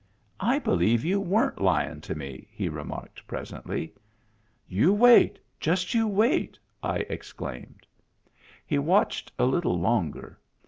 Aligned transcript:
"I 0.39 0.57
believe 0.57 1.05
you 1.05 1.21
weren't 1.21 1.61
lyin' 1.61 2.01
to 2.01 2.15
me," 2.15 2.47
he 2.49 2.69
remarked 2.69 3.27
presently." 3.27 3.93
You 4.77 4.93
wait! 4.95 5.37
Just 5.59 5.93
you 5.93 6.07
wait!" 6.07 6.57
I 6.81 7.01
exclaimed. 7.07 7.85
He 8.65 8.79
watched 8.79 9.31
a 9.37 9.45
little 9.45 9.79
longer. 9.79 10.39